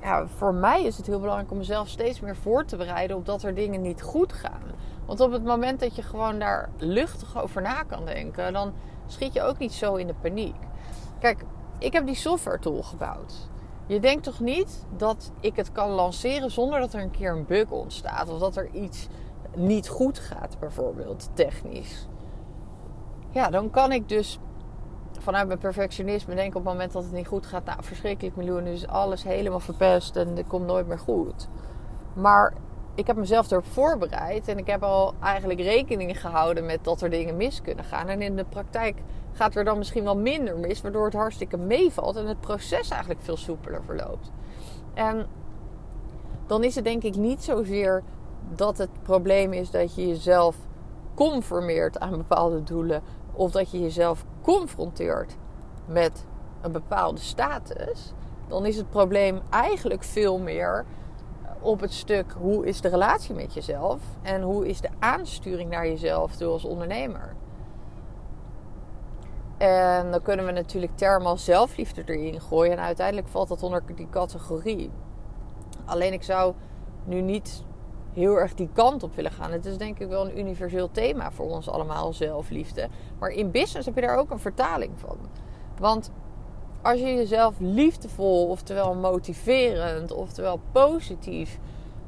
ja, 0.00 0.26
voor 0.26 0.54
mij 0.54 0.82
is 0.82 0.96
het 0.96 1.06
heel 1.06 1.20
belangrijk 1.20 1.50
om 1.50 1.56
mezelf 1.56 1.88
steeds 1.88 2.20
meer 2.20 2.36
voor 2.36 2.64
te 2.64 2.76
bereiden 2.76 3.16
op 3.16 3.26
dat 3.26 3.42
er 3.42 3.54
dingen 3.54 3.80
niet 3.80 4.02
goed 4.02 4.32
gaan. 4.32 4.62
Want 5.06 5.20
op 5.20 5.32
het 5.32 5.44
moment 5.44 5.80
dat 5.80 5.96
je 5.96 6.02
gewoon 6.02 6.38
daar 6.38 6.70
luchtig 6.76 7.42
over 7.42 7.62
na 7.62 7.82
kan 7.82 8.04
denken, 8.04 8.52
dan 8.52 8.72
schiet 9.06 9.32
je 9.32 9.42
ook 9.42 9.58
niet 9.58 9.72
zo 9.72 9.94
in 9.94 10.06
de 10.06 10.14
paniek. 10.14 10.56
Kijk, 11.18 11.44
ik 11.78 11.92
heb 11.92 12.06
die 12.06 12.14
software 12.14 12.58
tool 12.58 12.82
gebouwd. 12.82 13.34
Je 13.86 14.00
denkt 14.00 14.24
toch 14.24 14.40
niet 14.40 14.84
dat 14.96 15.32
ik 15.40 15.56
het 15.56 15.72
kan 15.72 15.90
lanceren 15.90 16.50
zonder 16.50 16.80
dat 16.80 16.94
er 16.94 17.02
een 17.02 17.10
keer 17.10 17.32
een 17.32 17.46
bug 17.46 17.70
ontstaat 17.70 18.28
of 18.28 18.38
dat 18.38 18.56
er 18.56 18.70
iets 18.72 19.08
niet 19.56 19.88
goed 19.88 20.18
gaat, 20.18 20.56
bijvoorbeeld 20.58 21.30
technisch. 21.34 22.08
Ja, 23.30 23.50
dan 23.50 23.70
kan 23.70 23.92
ik 23.92 24.08
dus 24.08 24.38
vanuit 25.22 25.46
mijn 25.46 25.58
perfectionisme 25.58 26.34
denk 26.34 26.48
ik 26.48 26.56
op 26.56 26.64
het 26.64 26.72
moment 26.72 26.92
dat 26.92 27.02
het 27.02 27.12
niet 27.12 27.26
goed 27.26 27.46
gaat, 27.46 27.64
nou 27.64 27.82
verschrikkelijk 27.82 28.36
miljoen, 28.36 28.66
is 28.66 28.86
alles 28.86 29.22
helemaal 29.22 29.60
verpest 29.60 30.16
en 30.16 30.36
het 30.36 30.46
komt 30.46 30.66
nooit 30.66 30.86
meer 30.86 30.98
goed. 30.98 31.48
Maar 32.12 32.52
ik 32.94 33.06
heb 33.06 33.16
mezelf 33.16 33.50
erop 33.50 33.66
voorbereid 33.66 34.48
en 34.48 34.58
ik 34.58 34.66
heb 34.66 34.82
al 34.82 35.14
eigenlijk 35.20 35.60
rekening 35.60 36.20
gehouden 36.20 36.66
met 36.66 36.84
dat 36.84 37.00
er 37.00 37.10
dingen 37.10 37.36
mis 37.36 37.62
kunnen 37.62 37.84
gaan. 37.84 38.08
En 38.08 38.22
in 38.22 38.36
de 38.36 38.44
praktijk 38.44 39.02
gaat 39.32 39.54
er 39.54 39.64
dan 39.64 39.78
misschien 39.78 40.04
wel 40.04 40.16
minder 40.16 40.58
mis, 40.58 40.80
waardoor 40.80 41.04
het 41.04 41.14
hartstikke 41.14 41.56
meevalt 41.56 42.16
en 42.16 42.26
het 42.26 42.40
proces 42.40 42.88
eigenlijk 42.88 43.20
veel 43.20 43.36
soepeler 43.36 43.82
verloopt. 43.84 44.30
En 44.94 45.26
dan 46.46 46.64
is 46.64 46.74
het 46.74 46.84
denk 46.84 47.02
ik 47.02 47.16
niet 47.16 47.44
zozeer 47.44 48.02
dat 48.54 48.78
het 48.78 49.02
probleem 49.02 49.52
is 49.52 49.70
dat 49.70 49.94
je 49.94 50.08
jezelf 50.08 50.56
conformeert 51.14 52.00
aan 52.00 52.10
bepaalde 52.10 52.62
doelen 52.62 53.02
of 53.32 53.50
dat 53.50 53.70
je 53.70 53.80
jezelf 53.80 54.24
confronteert 54.42 55.36
met 55.86 56.26
een 56.60 56.72
bepaalde 56.72 57.20
status, 57.20 58.12
dan 58.48 58.66
is 58.66 58.76
het 58.76 58.90
probleem 58.90 59.40
eigenlijk 59.50 60.02
veel 60.02 60.38
meer 60.38 60.84
op 61.60 61.80
het 61.80 61.92
stuk 61.92 62.32
hoe 62.38 62.66
is 62.66 62.80
de 62.80 62.88
relatie 62.88 63.34
met 63.34 63.54
jezelf 63.54 64.00
en 64.22 64.42
hoe 64.42 64.68
is 64.68 64.80
de 64.80 64.88
aansturing 64.98 65.70
naar 65.70 65.86
jezelf 65.86 66.36
door 66.36 66.52
als 66.52 66.64
ondernemer. 66.64 67.34
En 69.58 70.10
dan 70.10 70.22
kunnen 70.22 70.46
we 70.46 70.52
natuurlijk 70.52 70.96
termen 70.96 71.38
zelfliefde 71.38 72.02
erin 72.04 72.40
gooien. 72.40 72.72
En 72.72 72.78
uiteindelijk 72.84 73.28
valt 73.28 73.48
dat 73.48 73.62
onder 73.62 73.82
die 73.94 74.08
categorie. 74.10 74.90
Alleen 75.84 76.12
ik 76.12 76.22
zou 76.22 76.54
nu 77.04 77.20
niet 77.20 77.64
heel 78.14 78.36
erg 78.36 78.54
die 78.54 78.68
kant 78.72 79.02
op 79.02 79.14
willen 79.14 79.32
gaan. 79.32 79.52
Het 79.52 79.66
is 79.66 79.76
denk 79.76 79.98
ik 79.98 80.08
wel 80.08 80.26
een 80.26 80.38
universeel 80.38 80.90
thema 80.90 81.32
voor 81.32 81.50
ons 81.50 81.68
allemaal, 81.68 82.12
zelfliefde. 82.12 82.88
Maar 83.18 83.30
in 83.30 83.50
business 83.50 83.86
heb 83.86 83.94
je 83.94 84.00
daar 84.00 84.18
ook 84.18 84.30
een 84.30 84.38
vertaling 84.38 84.92
van. 84.96 85.16
Want 85.78 86.10
als 86.82 86.98
je 86.98 87.14
jezelf 87.14 87.54
liefdevol, 87.58 88.46
oftewel 88.48 88.94
motiverend, 88.94 90.12
oftewel 90.12 90.60
positief. 90.72 91.58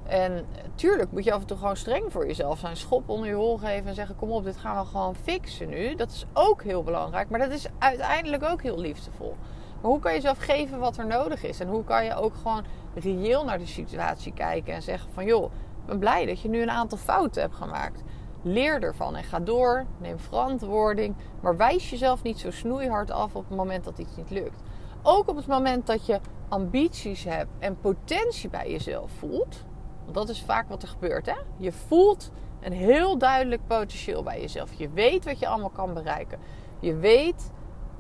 En 0.07 0.47
tuurlijk 0.75 1.13
moet 1.13 1.25
je 1.25 1.33
af 1.33 1.41
en 1.41 1.47
toe 1.47 1.57
gewoon 1.57 1.77
streng 1.77 2.13
voor 2.13 2.27
jezelf 2.27 2.59
zijn. 2.59 2.77
Schop 2.77 3.09
onder 3.09 3.29
je 3.29 3.35
hol 3.35 3.57
geven 3.57 3.87
en 3.87 3.95
zeggen: 3.95 4.17
Kom 4.17 4.31
op, 4.31 4.45
dit 4.45 4.57
gaan 4.57 4.85
we 4.85 4.91
gewoon 4.91 5.15
fixen 5.15 5.69
nu. 5.69 5.95
Dat 5.95 6.11
is 6.11 6.27
ook 6.33 6.63
heel 6.63 6.83
belangrijk. 6.83 7.31
Maar 7.31 7.39
dat 7.39 7.51
is 7.51 7.67
uiteindelijk 7.79 8.43
ook 8.43 8.63
heel 8.63 8.79
liefdevol. 8.79 9.37
Maar 9.81 9.91
hoe 9.91 10.01
kan 10.01 10.11
je 10.11 10.17
jezelf 10.17 10.39
geven 10.39 10.79
wat 10.79 10.97
er 10.97 11.07
nodig 11.07 11.45
is? 11.45 11.61
En 11.61 11.69
hoe 11.69 11.85
kan 11.85 12.05
je 12.05 12.15
ook 12.15 12.35
gewoon 12.35 12.65
reëel 12.95 13.45
naar 13.45 13.59
de 13.59 13.67
situatie 13.67 14.33
kijken 14.33 14.75
en 14.75 14.83
zeggen: 14.83 15.11
van 15.13 15.25
joh, 15.25 15.51
ben 15.87 15.99
blij 15.99 16.27
dat 16.27 16.41
je 16.41 16.49
nu 16.49 16.63
een 16.63 16.71
aantal 16.71 16.99
fouten 16.99 17.43
hebt 17.43 17.55
gemaakt. 17.55 18.03
Leer 18.43 18.83
ervan 18.83 19.17
en 19.17 19.25
ga 19.25 19.41
door. 19.41 19.85
Neem 19.99 20.19
verantwoording. 20.19 21.15
Maar 21.41 21.57
wijs 21.57 21.91
jezelf 21.91 22.23
niet 22.23 22.39
zo 22.39 22.51
snoeihard 22.51 23.11
af 23.11 23.35
op 23.35 23.49
het 23.49 23.57
moment 23.57 23.85
dat 23.85 23.99
iets 23.99 24.17
niet 24.17 24.31
lukt. 24.31 24.63
Ook 25.03 25.29
op 25.29 25.37
het 25.37 25.47
moment 25.47 25.87
dat 25.87 26.07
je 26.07 26.21
ambities 26.49 27.25
hebt 27.25 27.51
en 27.59 27.81
potentie 27.81 28.51
bij 28.51 28.71
jezelf 28.71 29.11
voelt. 29.19 29.65
Want 30.03 30.15
dat 30.15 30.29
is 30.29 30.43
vaak 30.43 30.69
wat 30.69 30.83
er 30.83 30.89
gebeurt. 30.89 31.27
Hè? 31.27 31.37
Je 31.57 31.73
voelt 31.73 32.31
een 32.61 32.73
heel 32.73 33.19
duidelijk 33.19 33.67
potentieel 33.67 34.23
bij 34.23 34.41
jezelf. 34.41 34.73
Je 34.73 34.89
weet 34.89 35.25
wat 35.25 35.39
je 35.39 35.47
allemaal 35.47 35.71
kan 35.71 35.95
bereiken. 35.95 36.39
Je 36.81 36.95
weet 36.95 37.51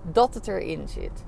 dat 0.02 0.34
het 0.34 0.48
erin 0.48 0.88
zit. 0.88 1.24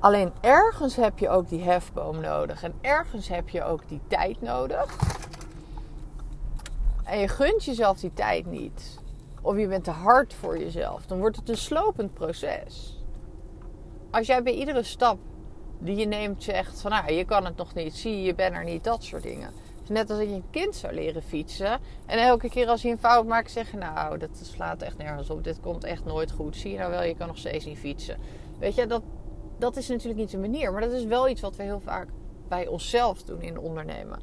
Alleen 0.00 0.32
ergens 0.40 0.96
heb 0.96 1.18
je 1.18 1.28
ook 1.28 1.48
die 1.48 1.62
hefboom 1.62 2.20
nodig. 2.20 2.62
En 2.62 2.74
ergens 2.80 3.28
heb 3.28 3.48
je 3.48 3.64
ook 3.64 3.88
die 3.88 4.00
tijd 4.06 4.40
nodig 4.40 4.96
en 7.04 7.18
je 7.18 7.28
gunt 7.28 7.64
jezelf 7.64 8.00
die 8.00 8.12
tijd 8.14 8.46
niet, 8.46 8.98
of 9.42 9.58
je 9.58 9.68
bent 9.68 9.84
te 9.84 9.90
hard 9.90 10.34
voor 10.34 10.58
jezelf, 10.58 11.06
dan 11.06 11.18
wordt 11.18 11.36
het 11.36 11.48
een 11.48 11.56
slopend 11.56 12.14
proces. 12.14 12.98
Als 14.10 14.26
jij 14.26 14.42
bij 14.42 14.54
iedere 14.54 14.82
stap 14.82 15.18
die 15.78 15.96
je 15.96 16.06
neemt 16.06 16.42
zegt 16.42 16.80
van 16.80 16.90
nou, 16.90 17.12
je 17.12 17.24
kan 17.24 17.44
het 17.44 17.56
nog 17.56 17.74
niet, 17.74 17.94
zie 17.94 18.22
je, 18.22 18.34
bent 18.34 18.54
er 18.54 18.64
niet, 18.64 18.84
dat 18.84 19.04
soort 19.04 19.22
dingen. 19.22 19.50
Net 19.92 20.10
als 20.10 20.18
dat 20.18 20.28
je 20.28 20.34
een 20.34 20.50
kind 20.50 20.76
zou 20.76 20.94
leren 20.94 21.22
fietsen. 21.22 21.80
En 22.06 22.18
elke 22.18 22.48
keer 22.48 22.68
als 22.68 22.82
hij 22.82 22.90
een 22.90 22.98
fout 22.98 23.26
maakt, 23.26 23.50
zeg 23.50 23.70
je 23.70 23.76
nou, 23.76 24.18
dat 24.18 24.30
slaat 24.42 24.82
echt 24.82 24.98
nergens 24.98 25.30
op. 25.30 25.44
Dit 25.44 25.60
komt 25.60 25.84
echt 25.84 26.04
nooit 26.04 26.30
goed. 26.30 26.56
Zie 26.56 26.70
je 26.72 26.78
nou 26.78 26.90
wel, 26.90 27.02
je 27.02 27.16
kan 27.16 27.26
nog 27.26 27.38
steeds 27.38 27.64
niet 27.64 27.78
fietsen. 27.78 28.16
Weet 28.58 28.74
je, 28.74 28.86
dat, 28.86 29.02
dat 29.58 29.76
is 29.76 29.88
natuurlijk 29.88 30.18
niet 30.18 30.30
de 30.30 30.38
manier. 30.38 30.72
Maar 30.72 30.80
dat 30.80 30.92
is 30.92 31.04
wel 31.04 31.28
iets 31.28 31.40
wat 31.40 31.56
we 31.56 31.62
heel 31.62 31.80
vaak 31.80 32.08
bij 32.48 32.66
onszelf 32.66 33.22
doen 33.22 33.42
in 33.42 33.58
ondernemen. 33.58 34.20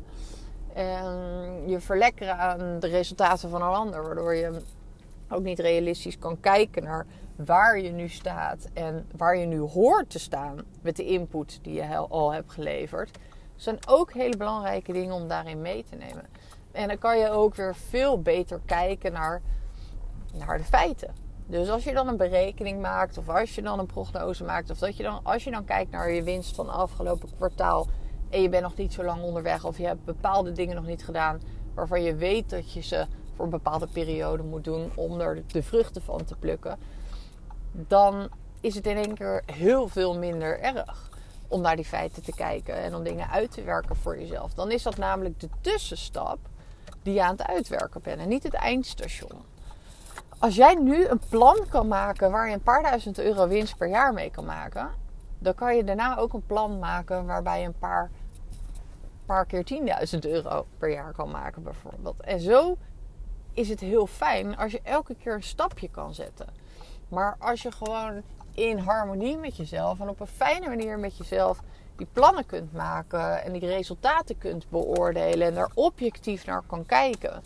En 0.80 1.70
je 1.70 1.80
verlekkeren 1.80 2.38
aan 2.38 2.80
de 2.80 2.88
resultaten 2.88 3.50
van 3.50 3.62
een 3.62 3.68
ander. 3.68 4.04
Waardoor 4.04 4.36
je 4.36 4.62
ook 5.30 5.44
niet 5.44 5.60
realistisch 5.60 6.18
kan 6.18 6.40
kijken 6.40 6.84
naar 6.84 7.06
waar 7.36 7.80
je 7.80 7.92
nu 7.92 8.10
staat 8.10 8.68
en 8.74 9.08
waar 9.18 9.38
je 9.38 9.46
nu 9.46 9.60
hoort 9.60 10.10
te 10.10 10.20
staan 10.20 10.66
met 10.82 10.96
de 10.96 11.06
input 11.06 11.60
die 11.62 11.74
je 11.74 11.96
al 11.96 12.34
hebt 12.34 12.52
geleverd. 12.52 13.18
Zijn 13.56 13.78
ook 13.88 14.14
hele 14.14 14.38
belangrijke 14.38 14.94
dingen 14.94 15.16
om 15.16 15.28
daarin 15.28 15.62
mee 15.62 15.84
te 15.84 15.96
nemen. 15.96 16.26
En 16.72 16.88
dan 16.88 16.98
kan 16.98 17.18
je 17.18 17.30
ook 17.30 17.56
weer 17.56 17.76
veel 17.76 18.22
beter 18.22 18.60
kijken 18.66 19.12
naar, 19.12 19.42
naar 20.34 20.58
de 20.58 20.64
feiten. 20.64 21.14
Dus 21.48 21.70
als 21.70 21.84
je 21.84 21.94
dan 21.94 22.08
een 22.08 22.18
berekening 22.18 22.82
maakt, 22.82 23.18
of 23.18 23.30
als 23.30 23.56
je 23.56 23.62
dan 23.62 23.80
een 23.80 23.86
prognose 23.86 24.44
maakt, 24.44 24.70
of 24.70 24.78
dat 24.78 24.98
je 24.98 25.04
dan, 25.04 25.20
als 25.24 25.44
je 25.44 25.52
dan 25.52 25.66
kijkt 25.66 25.92
naar 25.92 26.12
je 26.12 26.24
winst 26.24 26.56
van 26.56 26.70
afgelopen 26.70 27.30
kwartaal 27.36 27.88
en 28.30 28.42
je 28.42 28.50
bent 28.50 28.64
nog 28.64 28.76
niet 28.76 28.94
zo 28.94 29.04
lang 29.04 29.22
onderweg 29.22 29.66
of 29.66 29.78
je 29.78 29.86
hebt 29.86 30.06
bepaalde 30.06 30.52
dingen 30.52 30.76
nog 30.76 30.86
niet 30.86 31.06
gedaan 31.06 31.42
waarvan 31.74 32.04
je 32.04 32.16
weet 32.16 32.50
dat 32.50 32.74
je 32.74 32.82
ze 32.82 33.06
voor 33.36 33.46
een 33.46 33.52
bepaalde 33.52 33.88
periode 33.88 34.44
moet 34.44 34.64
doen 34.64 34.92
om 34.96 35.20
er 35.20 35.44
de 35.48 35.64
vruchten 35.64 36.02
van 36.02 36.26
te 36.26 36.36
plukken, 36.36 36.78
dan 37.72 38.30
is 38.62 38.76
het 38.76 38.88
in 38.88 38.98
één 38.98 39.14
keer 39.14 39.44
heel 39.46 39.88
veel 39.88 40.18
minder 40.18 40.60
erg 40.60 41.10
om 41.48 41.62
naar 41.62 41.76
die 41.76 41.86
feiten 41.86 42.24
te 42.24 42.34
kijken 42.36 42.76
en 42.76 42.96
om 42.96 43.04
dingen 43.04 43.30
uit 43.30 43.52
te 43.52 43.64
werken 43.64 43.96
voor 43.96 44.20
jezelf. 44.20 44.54
Dan 44.54 44.72
is 44.72 44.84
dat 44.84 44.98
namelijk 44.98 45.40
de 45.40 45.50
tussenstap 45.62 46.38
die 47.04 47.14
je 47.14 47.24
aan 47.24 47.36
het 47.38 47.48
uitwerken 47.48 48.02
bent 48.02 48.22
en 48.22 48.28
niet 48.28 48.44
het 48.44 48.54
eindstation. 48.54 49.42
Als 50.40 50.56
jij 50.56 50.76
nu 50.76 51.06
een 51.06 51.22
plan 51.30 51.58
kan 51.70 51.88
maken 51.88 52.32
waar 52.32 52.48
je 52.48 52.54
een 52.54 52.62
paar 52.62 52.82
duizend 52.82 53.20
euro 53.20 53.48
winst 53.48 53.78
per 53.78 53.88
jaar 53.88 54.14
mee 54.14 54.32
kan 54.32 54.46
maken, 54.46 54.90
dan 55.40 55.56
kan 55.56 55.76
je 55.76 55.84
daarna 55.84 56.18
ook 56.18 56.34
een 56.34 56.46
plan 56.46 56.80
maken 56.80 57.26
waarbij 57.26 57.62
je 57.62 57.66
een 57.66 57.80
paar, 57.80 58.10
paar 59.30 59.46
keer 59.46 59.64
10.000 60.14 60.20
euro 60.20 60.66
per 60.78 60.92
jaar 60.92 61.14
kan 61.14 61.32
maken, 61.32 61.64
bijvoorbeeld. 61.64 62.22
En 62.22 62.40
zo 62.40 62.78
is 63.54 63.70
het 63.70 63.80
heel 63.80 64.08
fijn 64.08 64.58
als 64.58 64.72
je 64.72 64.82
elke 64.84 65.16
keer 65.16 65.34
een 65.34 65.44
stapje 65.44 65.90
kan 65.90 66.14
zetten. 66.14 66.48
Maar 67.08 67.36
als 67.40 67.62
je 67.62 67.72
gewoon 67.72 68.22
in 68.54 68.78
harmonie 68.78 69.38
met 69.38 69.58
jezelf 69.58 70.00
en 70.00 70.10
op 70.10 70.20
een 70.20 70.28
fijne 70.28 70.68
manier 70.68 71.00
met 71.00 71.18
jezelf 71.18 71.60
die 71.96 72.08
plannen 72.14 72.46
kunt 72.46 72.74
maken 72.74 73.44
en 73.44 73.52
die 73.52 73.66
resultaten 73.66 74.38
kunt 74.38 74.70
beoordelen 74.70 75.48
en 75.48 75.54
daar 75.54 75.72
objectief 75.74 76.46
naar 76.46 76.64
kan 76.68 76.86
kijken. 76.86 77.42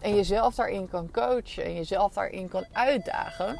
En 0.00 0.14
jezelf 0.14 0.54
daarin 0.54 0.88
kan 0.88 1.10
coachen 1.10 1.64
en 1.64 1.74
jezelf 1.74 2.12
daarin 2.12 2.48
kan 2.48 2.64
uitdagen 2.72 3.58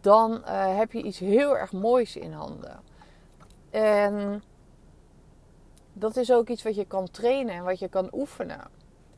dan 0.00 0.42
uh, 0.46 0.76
heb 0.76 0.92
je 0.92 1.02
iets 1.02 1.18
heel 1.18 1.56
erg 1.58 1.72
moois 1.72 2.16
in 2.16 2.32
handen. 2.32 2.80
En 3.70 4.42
dat 5.98 6.16
is 6.16 6.32
ook 6.32 6.48
iets 6.48 6.62
wat 6.62 6.74
je 6.74 6.84
kan 6.84 7.10
trainen 7.10 7.54
en 7.54 7.64
wat 7.64 7.78
je 7.78 7.88
kan 7.88 8.08
oefenen. 8.12 8.60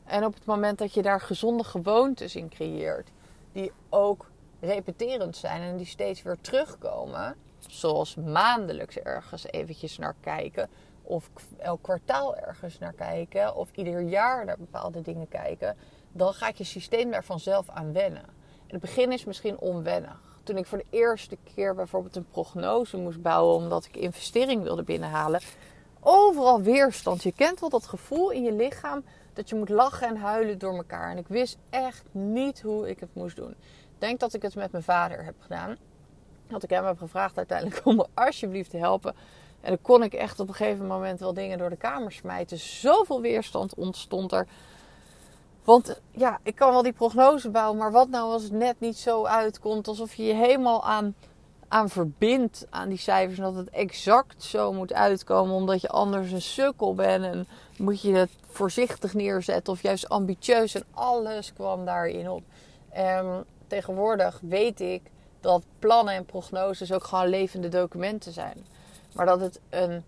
En 0.05 0.25
op 0.25 0.33
het 0.33 0.45
moment 0.45 0.77
dat 0.77 0.93
je 0.93 1.01
daar 1.01 1.21
gezonde 1.21 1.63
gewoontes 1.63 2.35
in 2.35 2.49
creëert, 2.49 3.09
die 3.51 3.71
ook 3.89 4.29
repeterend 4.59 5.37
zijn 5.37 5.61
en 5.61 5.77
die 5.77 5.85
steeds 5.85 6.21
weer 6.21 6.37
terugkomen, 6.41 7.35
zoals 7.67 8.15
maandelijks 8.15 8.97
ergens 8.97 9.45
eventjes 9.45 9.97
naar 9.97 10.15
kijken, 10.21 10.69
of 11.03 11.29
elk 11.57 11.81
kwartaal 11.81 12.35
ergens 12.35 12.79
naar 12.79 12.93
kijken, 12.93 13.55
of 13.55 13.69
ieder 13.75 14.01
jaar 14.01 14.45
naar 14.45 14.57
bepaalde 14.57 15.01
dingen 15.01 15.27
kijken, 15.27 15.77
dan 16.11 16.33
gaat 16.33 16.57
je 16.57 16.63
systeem 16.63 17.11
daar 17.11 17.23
vanzelf 17.23 17.69
aan 17.69 17.93
wennen. 17.93 18.25
In 18.65 18.77
het 18.77 18.81
begin 18.81 19.11
is 19.11 19.25
misschien 19.25 19.59
onwennig 19.59 20.31
toen 20.43 20.57
ik 20.57 20.65
voor 20.65 20.77
de 20.77 20.97
eerste 20.97 21.37
keer 21.55 21.75
bijvoorbeeld 21.75 22.15
een 22.15 22.29
prognose 22.29 22.97
moest 22.97 23.21
bouwen 23.21 23.55
omdat 23.55 23.85
ik 23.85 23.97
investering 23.97 24.63
wilde 24.63 24.83
binnenhalen, 24.83 25.41
overal 26.01 26.61
weerstand. 26.61 27.23
Je 27.23 27.33
kent 27.33 27.59
wel 27.59 27.69
dat 27.69 27.87
gevoel 27.87 28.29
in 28.31 28.43
je 28.43 28.53
lichaam 28.53 29.03
dat 29.33 29.49
je 29.49 29.55
moet 29.55 29.69
lachen 29.69 30.07
en 30.07 30.17
huilen 30.17 30.57
door 30.57 30.75
elkaar. 30.75 31.11
En 31.11 31.17
ik 31.17 31.27
wist 31.27 31.57
echt 31.69 32.03
niet 32.11 32.61
hoe 32.61 32.89
ik 32.89 32.99
het 32.99 33.15
moest 33.15 33.35
doen. 33.35 33.51
Ik 33.51 33.97
denk 33.97 34.19
dat 34.19 34.33
ik 34.33 34.41
het 34.41 34.55
met 34.55 34.71
mijn 34.71 34.83
vader 34.83 35.23
heb 35.23 35.35
gedaan. 35.39 35.77
Dat 36.47 36.63
ik 36.63 36.69
hem 36.69 36.85
heb 36.85 36.97
gevraagd 36.97 37.37
uiteindelijk 37.37 37.85
om 37.85 37.95
me 37.95 38.07
alsjeblieft 38.13 38.69
te 38.69 38.77
helpen. 38.77 39.15
En 39.61 39.69
dan 39.69 39.81
kon 39.81 40.03
ik 40.03 40.13
echt 40.13 40.39
op 40.39 40.47
een 40.47 40.53
gegeven 40.53 40.87
moment 40.87 41.19
wel 41.19 41.33
dingen 41.33 41.57
door 41.57 41.69
de 41.69 41.75
kamer 41.75 42.11
smijten. 42.11 42.57
Zoveel 42.57 43.21
weerstand 43.21 43.75
ontstond 43.75 44.31
er. 44.31 44.47
Want 45.63 46.01
ja, 46.11 46.39
ik 46.43 46.55
kan 46.55 46.71
wel 46.71 46.81
die 46.81 46.93
prognose 46.93 47.49
bouwen, 47.49 47.77
maar 47.77 47.91
wat 47.91 48.09
nou 48.09 48.31
als 48.31 48.43
het 48.43 48.51
net 48.51 48.79
niet 48.79 48.97
zo 48.97 49.25
uitkomt 49.25 49.87
alsof 49.87 50.13
je 50.13 50.23
je 50.23 50.33
helemaal 50.33 50.83
aan, 50.83 51.15
aan 51.71 51.89
verbindt 51.89 52.65
aan 52.69 52.89
die 52.89 52.97
cijfers 52.97 53.39
dat 53.39 53.55
het 53.55 53.69
exact 53.69 54.43
zo 54.43 54.73
moet 54.73 54.93
uitkomen 54.93 55.55
omdat 55.55 55.81
je 55.81 55.87
anders 55.89 56.31
een 56.31 56.41
sukkel 56.41 56.95
bent 56.95 57.23
en 57.23 57.47
moet 57.77 58.01
je 58.01 58.13
het 58.13 58.29
voorzichtig 58.47 59.13
neerzetten 59.13 59.73
of 59.73 59.81
juist 59.81 60.09
ambitieus 60.09 60.75
en 60.75 60.83
alles 60.93 61.53
kwam 61.53 61.85
daarin 61.85 62.29
op. 62.29 62.43
En 62.89 63.45
tegenwoordig 63.67 64.39
weet 64.41 64.79
ik 64.79 65.01
dat 65.41 65.63
plannen 65.79 66.13
en 66.13 66.25
prognoses 66.25 66.93
ook 66.93 67.03
gewoon 67.03 67.27
levende 67.27 67.69
documenten 67.69 68.31
zijn. 68.31 68.65
Maar 69.13 69.25
dat 69.25 69.39
het 69.39 69.59
een 69.69 70.03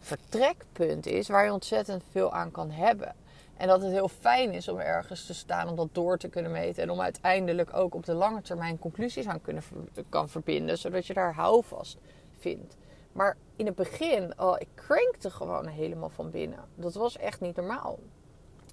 vertrekpunt 0.00 1.06
is 1.06 1.28
waar 1.28 1.44
je 1.44 1.52
ontzettend 1.52 2.02
veel 2.10 2.32
aan 2.32 2.50
kan 2.50 2.70
hebben. 2.70 3.14
En 3.56 3.68
dat 3.68 3.82
het 3.82 3.92
heel 3.92 4.08
fijn 4.08 4.52
is 4.52 4.68
om 4.68 4.78
ergens 4.78 5.26
te 5.26 5.34
staan, 5.34 5.68
om 5.68 5.76
dat 5.76 5.88
door 5.92 6.18
te 6.18 6.28
kunnen 6.28 6.52
meten. 6.52 6.82
En 6.82 6.90
om 6.90 7.00
uiteindelijk 7.00 7.76
ook 7.76 7.94
op 7.94 8.04
de 8.04 8.14
lange 8.14 8.42
termijn 8.42 8.78
conclusies 8.78 9.26
aan 9.26 9.40
kunnen, 9.40 9.62
kan 10.08 10.28
verbinden. 10.28 10.78
Zodat 10.78 11.06
je 11.06 11.14
daar 11.14 11.34
houvast 11.34 11.98
vindt. 12.38 12.76
Maar 13.12 13.36
in 13.56 13.66
het 13.66 13.74
begin, 13.74 14.40
oh, 14.40 14.56
ik 14.58 14.68
krankte 14.74 15.30
gewoon 15.30 15.66
helemaal 15.66 16.08
van 16.08 16.30
binnen. 16.30 16.58
Dat 16.74 16.94
was 16.94 17.16
echt 17.16 17.40
niet 17.40 17.56
normaal. 17.56 17.98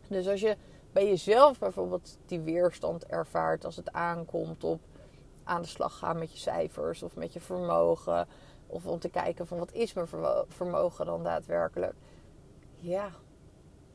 Dus 0.07 0.27
als 0.27 0.41
je 0.41 0.57
bij 0.91 1.07
jezelf 1.07 1.59
bijvoorbeeld 1.59 2.17
die 2.25 2.39
weerstand 2.39 3.05
ervaart 3.05 3.65
als 3.65 3.75
het 3.75 3.91
aankomt 3.91 4.63
op 4.63 4.79
aan 5.43 5.61
de 5.61 5.67
slag 5.67 5.97
gaan 5.97 6.19
met 6.19 6.31
je 6.31 6.37
cijfers 6.37 7.03
of 7.03 7.15
met 7.15 7.33
je 7.33 7.39
vermogen. 7.39 8.27
Of 8.67 8.85
om 8.85 8.99
te 8.99 9.09
kijken 9.09 9.47
van 9.47 9.57
wat 9.57 9.73
is 9.73 9.93
mijn 9.93 10.07
vermogen 10.47 11.05
dan 11.05 11.23
daadwerkelijk. 11.23 11.93
Ja, 12.79 13.09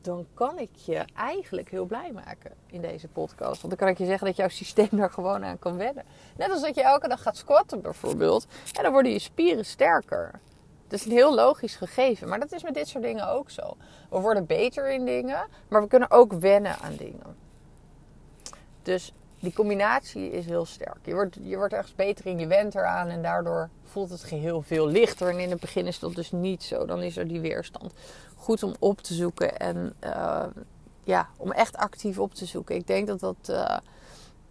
dan 0.01 0.27
kan 0.33 0.59
ik 0.59 0.75
je 0.75 1.05
eigenlijk 1.15 1.69
heel 1.69 1.85
blij 1.85 2.11
maken 2.11 2.51
in 2.67 2.81
deze 2.81 3.07
podcast. 3.07 3.61
Want 3.61 3.77
dan 3.77 3.77
kan 3.77 3.87
ik 3.87 3.97
je 3.97 4.05
zeggen 4.05 4.27
dat 4.27 4.35
jouw 4.35 4.47
systeem 4.47 4.89
daar 4.91 5.11
gewoon 5.11 5.43
aan 5.45 5.59
kan 5.59 5.77
wennen. 5.77 6.05
Net 6.37 6.51
als 6.51 6.61
dat 6.61 6.75
je 6.75 6.83
elke 6.83 7.07
dag 7.07 7.21
gaat 7.21 7.37
squatten 7.37 7.81
bijvoorbeeld. 7.81 8.47
En 8.73 8.83
dan 8.83 8.91
worden 8.91 9.11
je 9.11 9.19
spieren 9.19 9.65
sterker. 9.65 10.39
Dat 10.87 10.99
is 10.99 11.05
een 11.05 11.11
heel 11.11 11.35
logisch 11.35 11.75
gegeven. 11.75 12.27
Maar 12.27 12.39
dat 12.39 12.51
is 12.51 12.63
met 12.63 12.73
dit 12.73 12.87
soort 12.87 13.03
dingen 13.03 13.29
ook 13.29 13.49
zo. 13.49 13.77
We 14.09 14.19
worden 14.19 14.45
beter 14.45 14.91
in 14.91 15.05
dingen, 15.05 15.47
maar 15.67 15.81
we 15.81 15.87
kunnen 15.87 16.11
ook 16.11 16.33
wennen 16.33 16.77
aan 16.79 16.95
dingen. 16.95 17.35
Dus 18.81 19.13
die 19.39 19.53
combinatie 19.53 20.31
is 20.31 20.45
heel 20.45 20.65
sterk. 20.65 20.97
Je 21.03 21.13
wordt, 21.13 21.37
je 21.41 21.55
wordt 21.55 21.73
ergens 21.73 21.95
beter 21.95 22.25
in, 22.25 22.39
je 22.39 22.47
went 22.47 22.75
eraan 22.75 23.07
en 23.07 23.21
daardoor 23.21 23.69
voelt 23.83 24.09
het 24.09 24.23
geheel 24.23 24.61
veel 24.61 24.87
lichter. 24.87 25.29
En 25.29 25.39
in 25.39 25.49
het 25.49 25.59
begin 25.59 25.85
is 25.85 25.99
dat 25.99 26.15
dus 26.15 26.31
niet 26.31 26.63
zo. 26.63 26.85
Dan 26.85 27.01
is 27.01 27.17
er 27.17 27.27
die 27.27 27.39
weerstand. 27.39 27.93
Goed 28.39 28.63
om 28.63 28.73
op 28.79 29.01
te 29.01 29.13
zoeken 29.13 29.57
en 29.57 29.93
uh, 30.03 30.45
ja, 31.03 31.29
om 31.37 31.51
echt 31.51 31.77
actief 31.77 32.19
op 32.19 32.33
te 32.33 32.45
zoeken. 32.45 32.75
Ik 32.75 32.87
denk 32.87 33.07
dat 33.07 33.19
dat, 33.19 33.49
uh, 33.49 33.77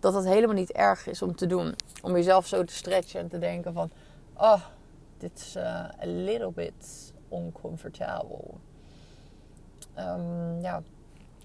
dat 0.01 0.13
dat 0.13 0.25
helemaal 0.25 0.55
niet 0.55 0.73
erg 0.73 1.07
is 1.07 1.23
om 1.23 1.37
te 1.37 1.47
doen. 1.47 1.75
Om 2.03 2.13
jezelf 2.13 2.47
zo 2.47 2.65
te 2.65 2.75
stretchen 2.75 3.21
en 3.21 3.29
te 3.29 3.39
denken 3.39 3.73
van... 3.73 3.91
Oh, 4.37 4.63
dit 5.19 5.39
is 5.39 5.57
uh, 5.57 5.65
a 5.85 6.07
little 6.07 6.51
bit 6.51 7.13
uncomfortable. 7.33 8.45
Um, 9.99 10.61
ja, 10.61 10.83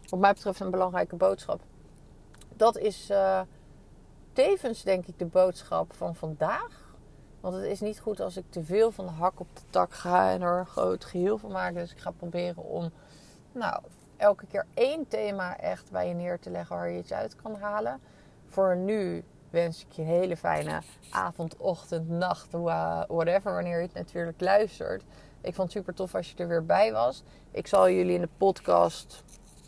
wat 0.09 0.19
mij 0.19 0.33
betreft 0.33 0.59
een 0.59 0.71
belangrijke 0.71 1.15
boodschap. 1.15 1.61
Dat 2.55 2.77
is 2.77 3.11
tevens 4.33 4.83
denk 4.83 5.05
ik 5.05 5.19
de 5.19 5.25
boodschap 5.25 5.93
van 5.93 6.15
vandaag. 6.15 6.82
Want 7.43 7.55
het 7.55 7.65
is 7.65 7.79
niet 7.79 7.99
goed 7.99 8.19
als 8.19 8.37
ik 8.37 8.45
te 8.49 8.63
veel 8.63 8.91
van 8.91 9.05
de 9.05 9.11
hak 9.11 9.39
op 9.39 9.47
de 9.53 9.61
tak 9.69 9.93
ga 9.93 10.31
en 10.31 10.41
er 10.41 10.59
een 10.59 10.65
groot 10.65 11.05
geheel 11.05 11.37
van 11.37 11.51
maak. 11.51 11.73
Dus 11.73 11.91
ik 11.91 11.99
ga 11.99 12.11
proberen 12.11 12.63
om 12.63 12.91
nou, 13.51 13.83
elke 14.17 14.45
keer 14.45 14.65
één 14.73 15.07
thema 15.07 15.57
echt 15.57 15.91
bij 15.91 16.07
je 16.07 16.13
neer 16.13 16.39
te 16.39 16.49
leggen 16.49 16.75
waar 16.75 16.89
je 16.89 16.99
iets 16.99 17.13
uit 17.13 17.35
kan 17.35 17.55
halen. 17.55 17.99
Voor 18.45 18.77
nu 18.77 19.23
wens 19.49 19.85
ik 19.85 19.91
je 19.91 20.01
een 20.01 20.07
hele 20.07 20.37
fijne 20.37 20.81
avond, 21.09 21.57
ochtend, 21.57 22.09
nacht, 22.09 22.51
whatever, 22.51 23.53
wanneer 23.53 23.77
je 23.77 23.87
het 23.87 23.93
natuurlijk 23.93 24.41
luistert. 24.41 25.03
Ik 25.41 25.55
vond 25.55 25.73
het 25.73 25.77
super 25.77 25.93
tof 25.93 26.15
als 26.15 26.31
je 26.31 26.37
er 26.37 26.47
weer 26.47 26.65
bij 26.65 26.91
was. 26.91 27.23
Ik 27.51 27.67
zal 27.67 27.89
jullie 27.89 28.15
in 28.15 28.21
de 28.21 28.29
podcast 28.37 29.23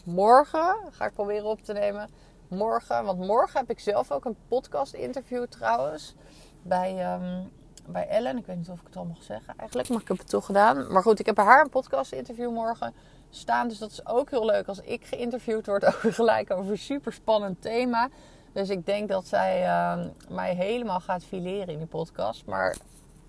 morgen, 0.06 0.76
ga 0.92 1.06
ik 1.06 1.14
proberen 1.14 1.46
op 1.46 1.62
te 1.62 1.74
nemen. 1.74 2.10
Morgen, 2.48 3.06
want 3.06 3.20
morgen 3.20 3.60
heb 3.60 3.70
ik 3.70 3.80
zelf 3.80 4.12
ook 4.12 4.26
een 4.26 4.38
podcast 4.48 4.94
interview 4.94 5.46
trouwens. 5.46 6.16
Bij, 6.62 7.14
um, 7.14 7.52
bij 7.88 8.08
Ellen. 8.08 8.38
Ik 8.38 8.46
weet 8.46 8.58
niet 8.58 8.70
of 8.70 8.80
ik 8.80 8.86
het 8.86 8.96
al 8.96 9.06
mag 9.06 9.24
zeggen 9.24 9.54
eigenlijk, 9.58 9.90
maar 9.90 10.02
ik 10.02 10.08
heb 10.08 10.18
het 10.18 10.30
toch 10.30 10.46
gedaan. 10.46 10.92
Maar 10.92 11.02
goed, 11.02 11.20
ik 11.20 11.26
heb 11.26 11.38
haar 11.38 11.62
een 11.62 11.70
podcast 11.70 12.12
interview 12.12 12.52
morgen 12.52 12.94
staan. 13.30 13.68
Dus 13.68 13.78
dat 13.78 13.92
is 13.92 14.06
ook 14.06 14.30
heel 14.30 14.46
leuk 14.46 14.68
als 14.68 14.80
ik 14.80 15.06
geïnterviewd 15.06 15.66
word 15.66 15.86
over 15.96 16.14
gelijk 16.14 16.52
over 16.52 16.72
een 16.72 16.78
super 16.78 17.14
spannend 17.14 17.62
thema. 17.62 18.10
Dus 18.54 18.70
ik 18.70 18.86
denk 18.86 19.10
dat 19.10 19.28
zij 19.28 19.64
uh, 19.64 20.06
mij 20.30 20.56
helemaal 20.56 21.00
gaat 21.00 21.24
fileren 21.24 21.68
in 21.68 21.78
die 21.78 21.88
podcast. 21.88 22.46
Maar 22.46 22.76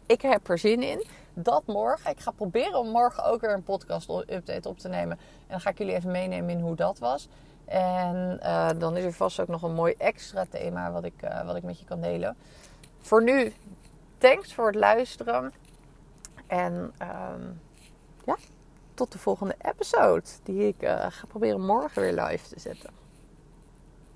ik 0.07 0.23
heb 0.23 0.49
er 0.49 0.59
zin 0.59 0.83
in. 0.83 1.05
Dat 1.35 1.67
morgen. 1.67 2.11
Ik 2.11 2.21
ga 2.21 2.31
proberen 2.31 2.79
om 2.79 2.89
morgen 2.89 3.25
ook 3.25 3.41
weer 3.41 3.53
een 3.53 3.63
podcast 3.63 4.11
update 4.11 4.69
op 4.69 4.79
te 4.79 4.89
nemen. 4.89 5.19
En 5.19 5.47
dan 5.49 5.61
ga 5.61 5.71
ik 5.71 5.79
jullie 5.79 5.95
even 5.95 6.11
meenemen 6.11 6.51
in 6.51 6.61
hoe 6.61 6.77
dat 6.77 6.99
was. 6.99 7.29
En 7.65 8.41
uh, 8.43 8.69
dan 8.79 8.97
is 8.97 9.05
er 9.05 9.13
vast 9.13 9.41
ook 9.41 9.49
nog 9.49 9.63
een 9.63 9.75
mooi 9.75 9.95
extra 9.99 10.45
thema 10.51 10.93
wat 10.93 11.05
ik, 11.05 11.23
uh, 11.25 11.47
wat 11.47 11.57
ik 11.57 11.63
met 11.63 11.79
je 11.79 11.85
kan 11.85 12.01
delen. 12.01 12.37
Voor 13.01 13.23
nu, 13.23 13.53
thanks 14.19 14.55
voor 14.55 14.67
het 14.67 14.75
luisteren. 14.75 15.53
En 16.47 16.93
um, 17.03 17.61
ja, 18.25 18.37
tot 18.95 19.13
de 19.13 19.19
volgende 19.19 19.57
episode. 19.61 20.25
Die 20.43 20.67
ik 20.67 20.83
uh, 20.83 21.07
ga 21.09 21.27
proberen 21.29 21.61
morgen 21.61 22.03
weer 22.03 22.25
live 22.25 22.49
te 22.49 22.61
zetten. 22.61 23.06